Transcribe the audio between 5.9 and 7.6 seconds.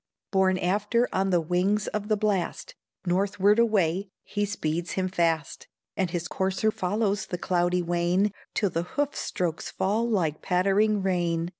And his courser follows the